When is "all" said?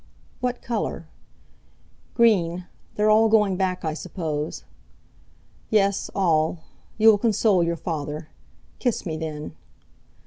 3.11-3.29, 6.15-6.57